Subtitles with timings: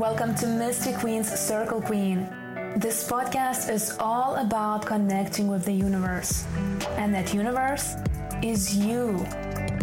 [0.00, 2.26] Welcome to Mystic Queen's Circle Queen.
[2.74, 6.46] This podcast is all about connecting with the universe,
[6.96, 7.96] and that universe
[8.42, 9.22] is you.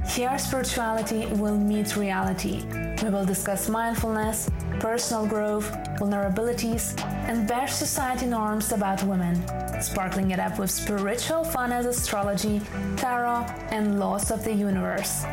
[0.10, 2.66] Here, spirituality will meet reality.
[3.04, 4.50] We will discuss mindfulness,
[4.80, 7.00] personal growth, vulnerabilities,
[7.30, 9.36] and bear society norms about women,
[9.84, 12.60] sparkling it up with spiritual fun as astrology,
[12.96, 15.26] tarot, and laws of the universe.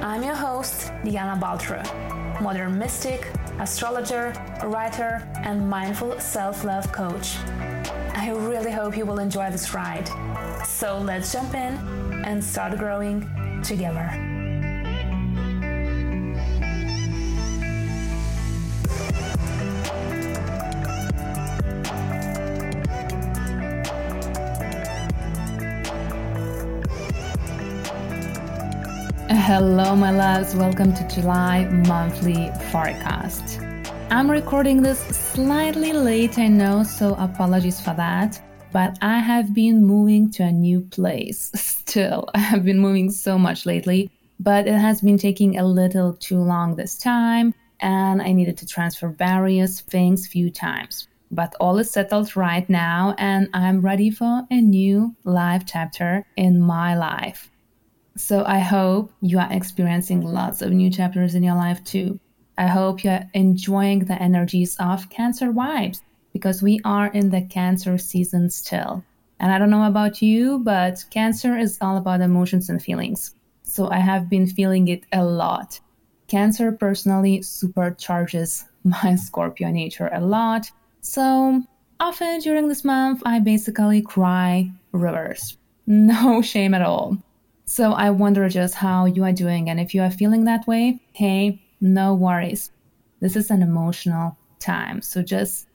[0.00, 1.82] I'm your host, Diana Baltra,
[2.44, 3.26] modern mystic,
[3.58, 4.34] astrologer,
[4.64, 7.38] writer, and mindful self love coach.
[8.14, 10.06] I really hope you will enjoy this ride.
[10.66, 11.72] So let's jump in
[12.26, 13.26] and start growing
[13.62, 14.33] together.
[29.46, 30.56] Hello, my loves.
[30.56, 33.60] Welcome to July monthly forecast.
[34.08, 38.40] I'm recording this slightly late, I know, so apologies for that.
[38.72, 42.30] But I have been moving to a new place still.
[42.34, 44.10] I have been moving so much lately,
[44.40, 48.66] but it has been taking a little too long this time, and I needed to
[48.66, 51.06] transfer various things few times.
[51.30, 56.62] But all is settled right now, and I'm ready for a new life chapter in
[56.62, 57.50] my life.
[58.16, 62.20] So I hope you are experiencing lots of new chapters in your life too.
[62.56, 66.00] I hope you're enjoying the energies of Cancer vibes
[66.32, 69.04] because we are in the Cancer season still.
[69.40, 73.34] And I don't know about you, but Cancer is all about emotions and feelings.
[73.64, 75.80] So I have been feeling it a lot.
[76.28, 80.70] Cancer personally supercharges my Scorpio nature a lot.
[81.00, 81.62] So
[81.98, 85.58] often during this month, I basically cry rivers.
[85.86, 87.18] No shame at all.
[87.66, 89.70] So I wonder just how you are doing.
[89.70, 92.70] And if you are feeling that way, hey, no worries.
[93.20, 95.00] This is an emotional time.
[95.00, 95.66] So just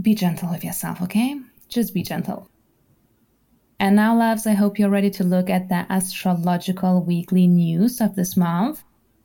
[0.00, 1.40] be gentle with yourself, okay?
[1.68, 2.48] Just be gentle.
[3.80, 8.16] And now, loves, I hope you're ready to look at the astrological weekly news of
[8.16, 8.82] this month.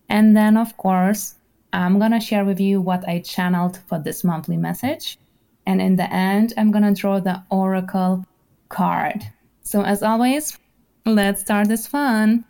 [0.10, 1.36] And then, of course,
[1.74, 5.18] I'm going to share with you what I channeled for this monthly message.
[5.66, 8.26] And in the end, I'm going to draw the oracle
[8.70, 9.24] card.
[9.64, 10.60] So, as always,
[11.06, 12.46] Let's start this fun.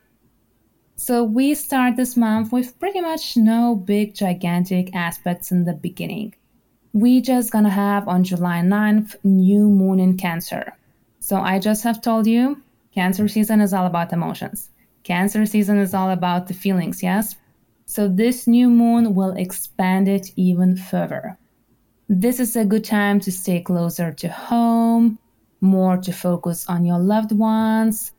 [0.96, 6.36] So we start this month with pretty much no big gigantic aspects in the beginning.
[6.94, 10.78] We just gonna have on July 9th new moon in Cancer.
[11.19, 12.62] So I just have told you,
[12.94, 14.70] Cancer season is all about emotions.
[15.03, 17.35] Cancer season is all about the feelings, yes?
[17.88, 21.40] So this new moon will expand it even further.
[22.08, 25.18] This is a good time to stay closer to home,
[25.59, 28.12] more to focus on your loved ones,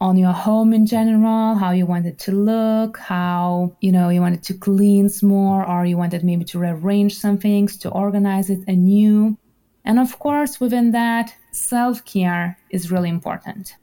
[0.00, 4.20] on your home in general, how you want it to look, how, you know, you
[4.20, 8.60] wanted to cleanse more, or you wanted maybe to rearrange some things, to organize it
[8.68, 9.36] anew.
[9.84, 13.74] And of course, within that, self care is really important.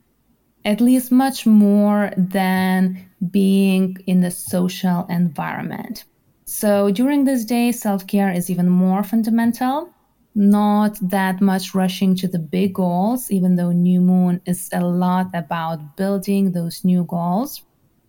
[0.64, 6.06] At least much more than being in the social environment.
[6.46, 9.90] So during this day, self care is even more fundamental
[10.36, 15.28] not that much rushing to the big goals, even though New Moon is a lot
[15.34, 17.64] about building those new goals.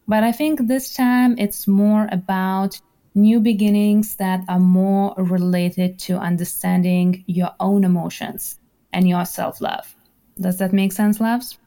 [0.09, 2.81] But I think this time it's more about
[3.15, 8.59] new beginnings that are more related to understanding your own emotions
[8.93, 9.95] and your self love.
[10.41, 11.59] Does that make sense, loves?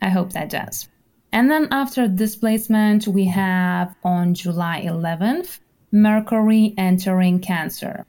[0.00, 0.88] I hope that does.
[1.32, 5.60] And then after displacement, we have on July 11th,
[5.92, 8.06] Mercury entering Cancer.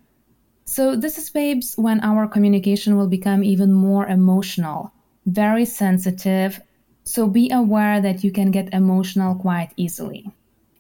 [0.77, 4.93] So, this is, babes, when our communication will become even more emotional,
[5.25, 6.61] very sensitive.
[7.03, 10.29] So, be aware that you can get emotional quite easily,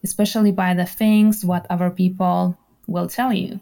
[0.03, 2.55] especially by the things what other people
[2.85, 3.59] will tell you.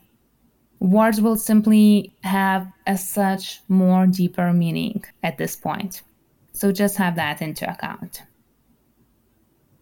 [0.81, 6.01] Words will simply have a such more deeper meaning at this point.
[6.51, 8.23] So, just have that into account.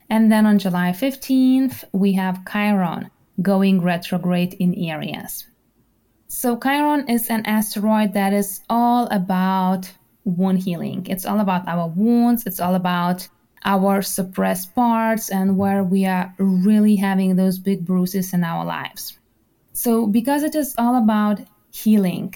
[0.08, 3.10] And then on July 15th, we have Chiron
[3.42, 5.48] going retrograde in Aries.
[6.36, 9.94] So Chiron is an asteroid that is all about
[10.26, 11.06] wound healing.
[11.08, 12.48] It's all about our wounds.
[12.48, 13.28] It's all about
[13.64, 19.18] our suppressed parts and where we are really having those big bruises in our lives.
[19.74, 21.40] So because it is all about
[21.72, 22.34] healing,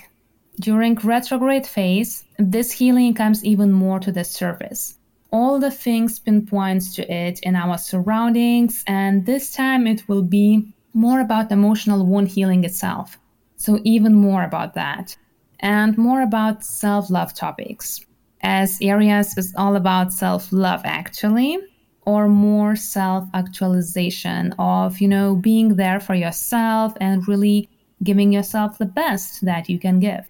[0.59, 4.95] during retrograde phase, this healing comes even more to the surface.
[5.31, 10.71] All the things pinpoints to it in our surroundings, and this time it will be
[10.93, 13.17] more about emotional wound healing itself.
[13.57, 15.17] So, even more about that
[15.59, 17.99] and more about self love topics,
[18.41, 21.57] as Aries is all about self love, actually.
[22.03, 27.69] or more self actualization of, you know, being there for yourself and really
[28.03, 30.29] giving yourself the best that you can give.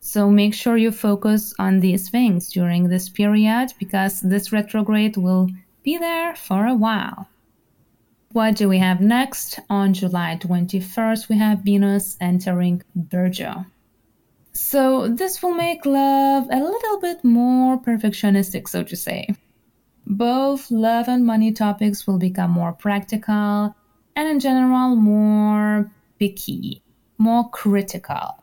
[0.00, 5.48] So make sure you focus on these things during this period because this retrograde will
[5.84, 7.28] be there for a while.
[8.32, 9.60] What do we have next?
[9.68, 13.66] On July 21st, we have Venus entering Virgo.
[14.54, 19.28] So this will make love a little bit more perfectionistic, so to say.
[20.06, 23.74] Both love and money topics will become more practical
[24.16, 26.82] and, in general, more picky,
[27.18, 28.42] more critical.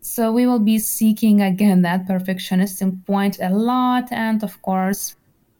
[0.00, 4.10] So, we will be seeking again that perfectionistic point a lot.
[4.10, 5.14] And of course,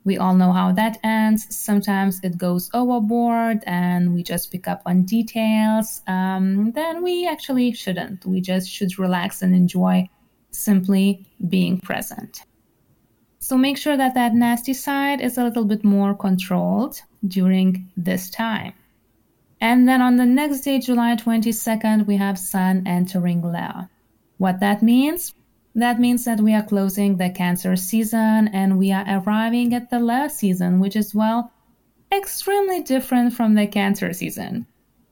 [0.09, 1.55] we all know how that ends.
[1.55, 6.01] Sometimes it goes overboard and we just pick up on details.
[6.07, 8.25] Um, then we actually shouldn't.
[8.25, 10.09] We just should relax and enjoy
[10.49, 12.41] simply being present.
[13.37, 18.31] So make sure that that nasty side is a little bit more controlled during this
[18.31, 18.73] time.
[19.61, 23.87] And then on the next day, July 22nd, we have Sun entering Leo.
[24.39, 25.35] What that means?
[25.79, 29.99] That means that we are closing the Cancer season and we are arriving at the
[29.99, 31.51] Leo season, which is, well,
[32.11, 34.67] extremely different from the Cancer season.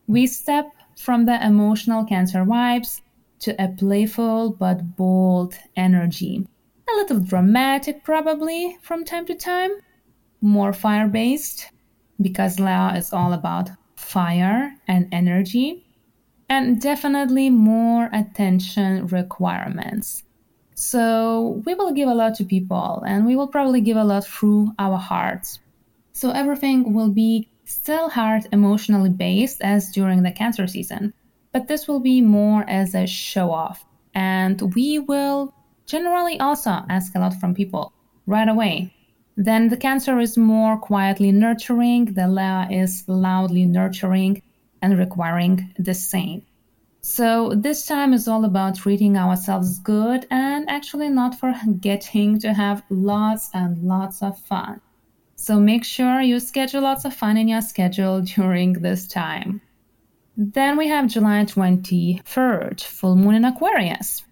[0.08, 3.02] We step from the emotional Cancer vibes
[3.40, 6.48] to a playful but bold energy
[6.90, 9.72] a little dramatic probably from time to time,
[10.42, 11.70] more fire based,
[12.22, 15.86] because Leo is all about fire and energy,
[16.50, 20.24] and definitely more attention requirements.
[20.80, 24.28] So we will give a lot to people and we will probably give a lot
[24.28, 25.58] through our hearts.
[26.14, 31.16] So everything will be still hard emotionally based as during the cancer season,
[31.52, 33.84] but this will be more as a show off.
[34.14, 35.52] And we will
[35.88, 37.92] generally also ask a lot from people
[38.28, 38.94] right away.
[39.36, 44.44] Then the Cancer is more quietly nurturing, the Leo is loudly nurturing
[44.84, 46.44] and requiring the same.
[47.10, 52.84] So this time is all about treating ourselves good and actually not forgetting to have
[52.90, 54.82] lots and lots of fun.
[55.38, 59.62] So make sure you schedule lots of fun in your schedule during this time.
[60.36, 64.26] Then we have July 23rd, full moon in Aquarius.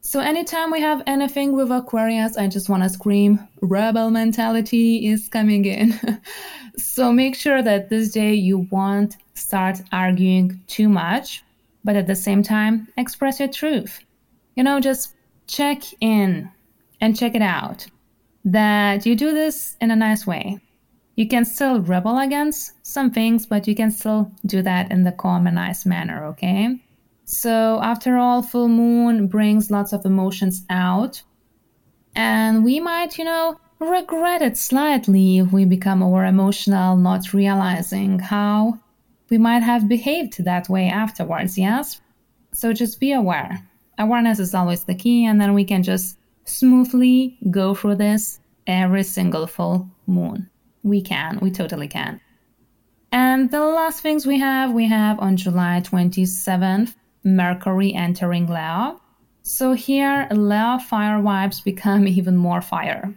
[0.00, 5.28] So anytime we have anything with Aquarius, I just want to scream, rebel mentality is
[5.28, 5.94] coming in.
[6.76, 11.44] so make sure that this day you won't start arguing too much,
[11.86, 14.00] but at the same time, express your truth.
[14.56, 15.14] You know, just
[15.46, 16.50] check in
[17.00, 17.86] and check it out
[18.44, 20.58] that you do this in a nice way.
[21.14, 25.12] You can still rebel against some things, but you can still do that in the
[25.12, 26.80] calm and nice manner, okay?
[27.24, 31.22] So, after all, full moon brings lots of emotions out.
[32.16, 38.18] And we might, you know, regret it slightly if we become over emotional, not realizing
[38.18, 38.80] how
[39.30, 42.00] we might have behaved that way afterwards, yes?
[42.52, 43.66] So, just be aware.
[43.98, 49.02] Awareness is always the key, and then we can just smoothly go through this every
[49.02, 50.48] single full moon.
[50.82, 52.20] We can, we totally can.
[53.12, 56.94] And the last things we have, we have on July 27th,
[57.24, 59.00] Mercury entering Leo.
[59.42, 63.16] So here, Leo fire vibes become even more fire.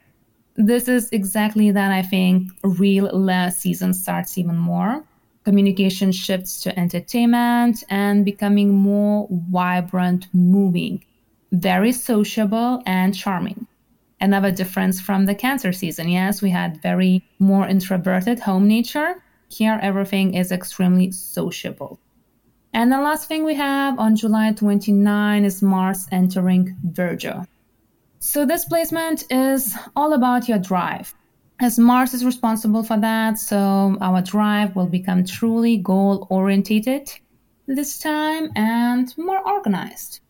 [0.56, 5.04] This is exactly that I think real Leo season starts even more.
[5.50, 11.04] Communication shifts to entertainment and becoming more vibrant, moving,
[11.52, 13.66] very sociable and charming.
[14.22, 16.08] Another difference from the Cancer season.
[16.08, 19.24] Yes, we had very more introverted home nature.
[19.48, 22.00] Here, everything is extremely sociable.
[22.72, 27.48] And the last thing we have on July 29 is Mars entering Virgo.
[28.20, 31.16] So this placement is all about your drive.
[31.62, 37.12] As Mars is responsible for that, so our drive will become truly goal oriented
[37.68, 40.22] this time and more organized.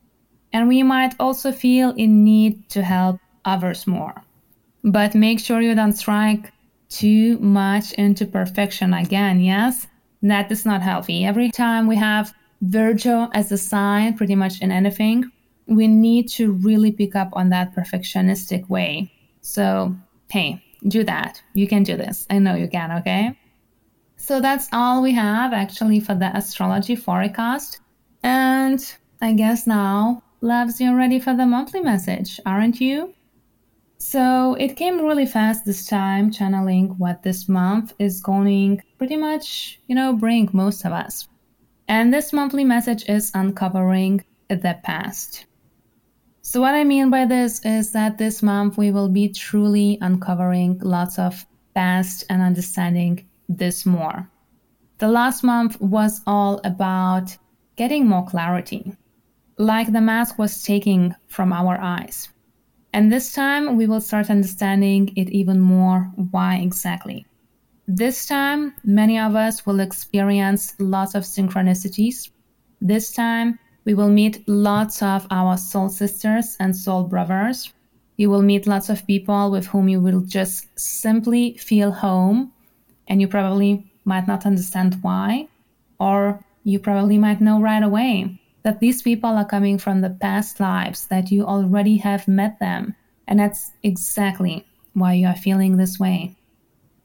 [0.51, 4.23] And we might also feel in need to help others more.
[4.83, 6.51] But make sure you don't strike
[6.89, 9.85] too much into perfection again, yes?
[10.23, 11.25] That is not healthy.
[11.25, 15.31] Every time we have Virgo as a sign, pretty much in anything,
[15.67, 19.11] we need to really pick up on that perfectionistic way.
[19.41, 19.95] So,
[20.31, 21.41] hey, do that.
[21.53, 22.25] You can do this.
[22.29, 23.37] I know you can, okay?
[24.17, 27.79] So that's all we have actually for the astrology forecast.
[28.23, 28.79] And
[29.21, 33.13] I guess now, loves, you're ready for the monthly message, aren't you?
[33.97, 39.79] So it came really fast this time, channeling what this month is going pretty much,
[39.87, 41.27] you know, bring most of us.
[41.87, 45.45] And this monthly message is uncovering the past.
[46.51, 50.79] So, what I mean by this is that this month we will be truly uncovering
[50.79, 54.27] lots of past and understanding this more.
[54.97, 57.37] The last month was all about
[57.75, 58.97] getting more clarity,
[59.59, 62.29] like the mask was taking from our eyes.
[62.93, 67.27] And this time we will start understanding it even more why exactly.
[67.87, 72.31] This time, many of us will experience lots of synchronicities.
[72.81, 77.73] This time, we will meet lots of our soul sisters and soul brothers.
[78.17, 82.51] You will meet lots of people with whom you will just simply feel home,
[83.07, 85.47] and you probably might not understand why,
[85.99, 90.59] or you probably might know right away that these people are coming from the past
[90.59, 92.95] lives, that you already have met them.
[93.27, 96.35] And that's exactly why you are feeling this way.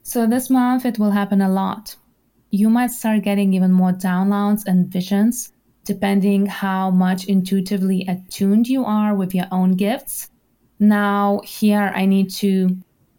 [0.03, 1.95] So this month it will happen a lot.
[2.51, 5.51] You might start getting even more downloads and visions
[5.85, 10.29] depending how much intuitively attuned you are with your own gifts.
[10.79, 12.75] Now, here I need to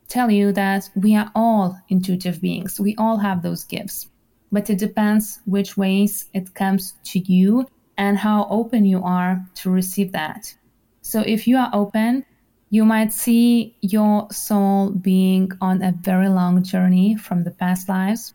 [0.08, 2.78] tell you that we are all intuitive beings.
[2.78, 4.08] We all have those gifts,
[4.52, 9.70] but it depends which ways it comes to you and how open you are to
[9.70, 10.54] receive that.
[11.02, 12.24] So if you are open,
[12.70, 18.34] you might see your soul being on a very long journey from the past lives.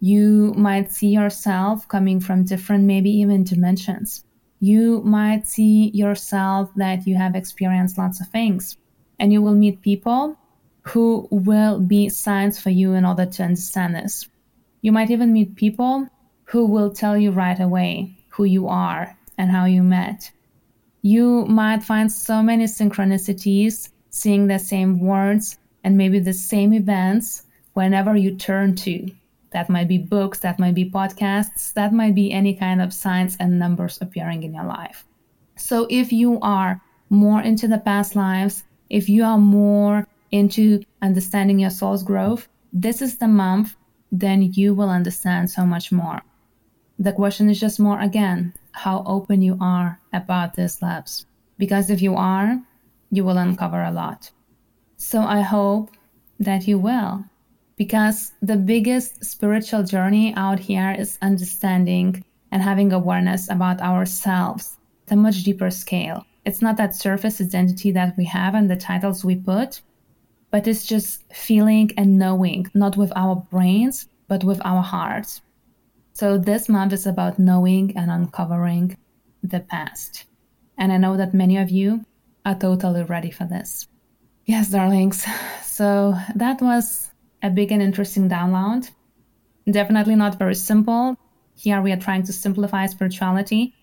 [0.00, 4.24] You might see yourself coming from different, maybe even dimensions.
[4.60, 8.76] You might see yourself that you have experienced lots of things
[9.18, 10.36] and you will meet people
[10.82, 14.28] who will be signs for you in order to understand this.
[14.82, 16.06] You might even meet people
[16.44, 20.30] who will tell you right away who you are and how you met.
[21.02, 27.42] You might find so many synchronicities, seeing the same words and maybe the same events
[27.72, 29.10] whenever you turn to.
[29.52, 33.36] That might be books, that might be podcasts, that might be any kind of signs
[33.38, 35.04] and numbers appearing in your life.
[35.56, 41.58] So if you are more into the past lives, if you are more into understanding
[41.58, 43.74] your soul's growth, this is the month,
[44.12, 46.20] then you will understand so much more.
[46.98, 51.26] The question is just more again, how open you are about these labs.
[51.58, 52.60] Because if you are,
[53.10, 54.30] you will uncover a lot.
[54.96, 55.90] So I hope
[56.40, 57.24] that you will.
[57.76, 65.12] Because the biggest spiritual journey out here is understanding and having awareness about ourselves at
[65.12, 66.24] a much deeper scale.
[66.46, 69.82] It's not that surface identity that we have and the titles we put,
[70.50, 75.42] but it's just feeling and knowing, not with our brains, but with our hearts.
[76.14, 78.96] So this month is about knowing and uncovering
[79.42, 80.24] the past.
[80.78, 82.06] And I know that many of you
[82.46, 83.86] are totally ready for this.
[84.46, 85.26] Yes, darlings.
[85.62, 87.10] So that was
[87.46, 88.90] a big and interesting download.
[89.70, 91.16] Definitely not very simple.
[91.56, 93.74] Here we are trying to simplify spirituality.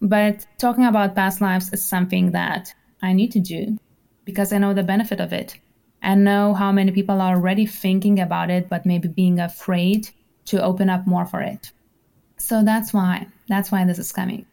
[0.00, 3.78] But talking about past lives is something that I need to do
[4.24, 5.58] because I know the benefit of it
[6.02, 10.08] and know how many people are already thinking about it, but maybe being afraid
[10.46, 11.70] to open up more for it.
[12.38, 14.46] So that's why, that's why this is coming.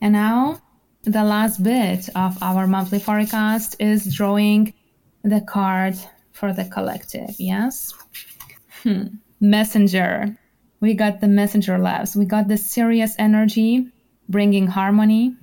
[0.00, 0.62] And now
[1.02, 4.72] the last bit of our monthly forecast is drawing
[5.22, 5.96] the card
[6.34, 7.34] for the collective.
[7.38, 7.94] Yes.
[8.82, 9.06] Hmm.
[9.40, 10.36] Messenger.
[10.80, 12.14] We got the messenger loves.
[12.14, 13.90] We got the Sirius energy
[14.28, 15.36] bringing harmony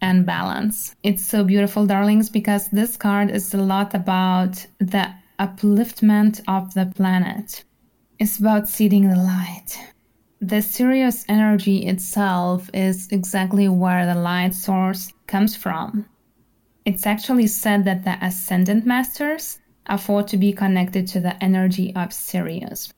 [0.00, 0.96] and balance.
[1.04, 6.92] It's so beautiful, darlings, because this card is a lot about the upliftment of the
[6.96, 7.62] planet.
[8.18, 9.78] It's about seeding the light.
[10.40, 16.06] The Sirius energy itself is exactly where the light source comes from.
[16.84, 22.12] It's actually said that the Ascended Masters thought to be connected to the energy of
[22.12, 22.92] Sirius.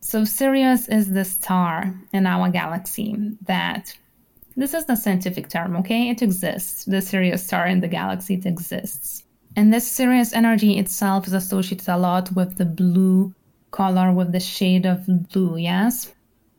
[0.00, 3.96] So, Sirius is the star in our galaxy that
[4.56, 6.08] this is the scientific term, okay?
[6.08, 6.84] It exists.
[6.84, 9.24] The Sirius star in the galaxy, it exists.
[9.54, 13.34] And this Sirius energy itself is associated a lot with the blue
[13.70, 16.12] color, with the shade of blue, yes?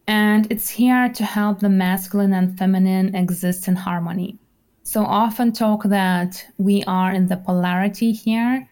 [0.08, 4.38] And it's here to help the masculine and feminine exist in harmony.
[4.84, 8.70] So often talk that we are in the polarity here,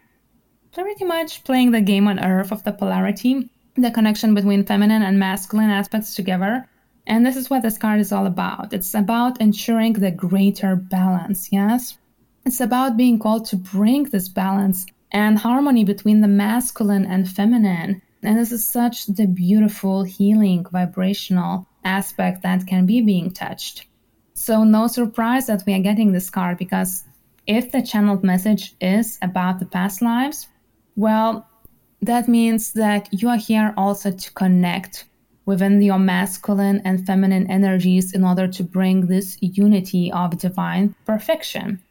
[0.76, 5.18] pretty much playing the game on Earth of the polarity, the connection between feminine and
[5.18, 6.70] masculine aspects together
[7.08, 8.74] and this is what this card is all about.
[8.74, 11.98] It's about ensuring the greater balance, yes?
[12.46, 18.02] It's about being called to bring this balance and harmony between the masculine and feminine.
[18.24, 23.86] And this is such the beautiful healing vibrational aspect that can be being touched.
[24.34, 27.04] So no surprise that we are getting this card because
[27.46, 30.48] if the channeled message is about the past lives,
[30.96, 31.48] well,
[32.02, 35.06] that means that you are here also to connect
[35.46, 41.82] within your masculine and feminine energies in order to bring this unity of divine perfection.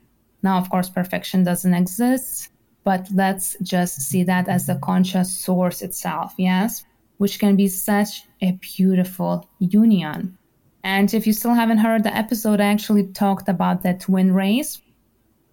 [0.43, 2.51] Now, of course, perfection doesn't exist.
[2.85, 6.85] but let's just see that as the conscious source itself, yes?
[7.17, 10.37] Which can be such a beautiful union.
[10.85, 14.83] And if you still haven't heard the episode, I actually talked about the twin rays.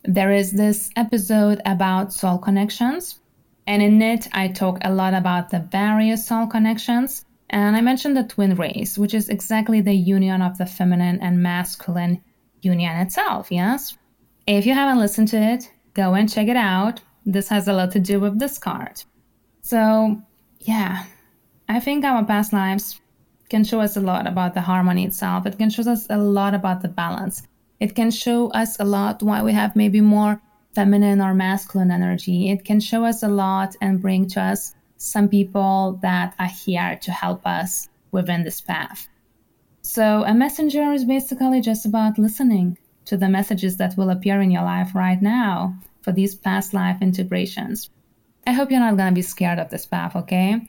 [0.03, 3.20] There is this episode about soul connections.
[3.71, 7.23] And in it, I talk a lot about the various soul connections.
[7.49, 11.41] And I mentioned the twin rays, which is exactly the union of the feminine and
[11.41, 12.21] masculine
[12.61, 13.97] union itself, yes?
[14.45, 16.99] If you haven't listened to it, go and check it out.
[17.25, 19.01] This has a lot to do with this card.
[19.61, 20.21] So,
[20.59, 21.05] yeah,
[21.69, 22.99] I think our past lives
[23.47, 25.45] can show us a lot about the harmony itself.
[25.45, 27.47] It can show us a lot about the balance.
[27.79, 30.41] It can show us a lot why we have maybe more
[30.73, 32.49] feminine or masculine energy.
[32.49, 36.97] It can show us a lot and bring to us some people that are here
[37.01, 39.07] to help us within this path.
[39.81, 44.51] So, a messenger is basically just about listening to the messages that will appear in
[44.51, 47.89] your life right now for these past life integrations.
[48.45, 50.61] I hope you're not going to be scared of this path, okay?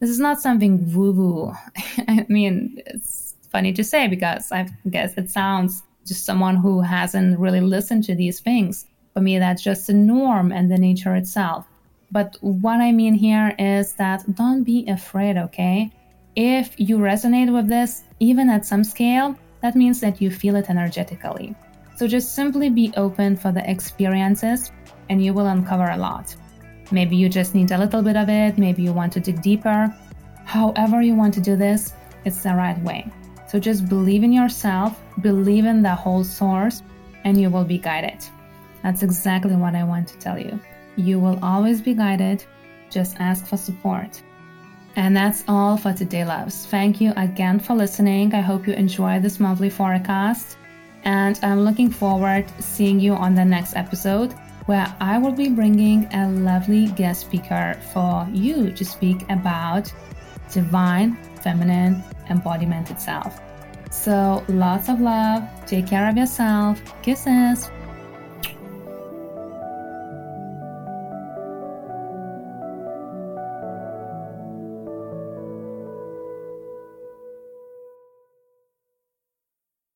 [0.00, 1.52] This is not something woo woo.
[2.08, 7.38] I mean, it's funny to say because I guess it sounds just someone who hasn't
[7.38, 8.86] really listened to these things.
[9.18, 11.66] For me, that's just a norm and the nature itself.
[12.12, 15.90] But what I mean here is that don't be afraid, okay?
[16.36, 20.70] If you resonate with this, even at some scale, that means that you feel it
[20.70, 21.56] energetically.
[21.96, 24.70] So just simply be open for the experiences
[25.10, 26.36] and you will uncover a lot.
[26.92, 29.92] Maybe you just need a little bit of it, maybe you want to dig deeper.
[30.44, 31.92] However, you want to do this,
[32.24, 33.10] it's the right way.
[33.48, 36.84] So just believe in yourself, believe in the whole source,
[37.24, 38.24] and you will be guided.
[38.88, 40.58] That's exactly what I want to tell you.
[40.96, 42.42] You will always be guided,
[42.88, 44.22] just ask for support.
[44.96, 46.64] And that's all for today, loves.
[46.64, 48.32] Thank you again for listening.
[48.32, 50.56] I hope you enjoy this monthly forecast.
[51.04, 54.32] And I'm looking forward seeing you on the next episode
[54.64, 59.92] where I will be bringing a lovely guest speaker for you to speak about
[60.50, 63.38] divine feminine embodiment itself.
[63.90, 65.46] So, lots of love.
[65.66, 66.80] Take care of yourself.
[67.02, 67.68] Kisses.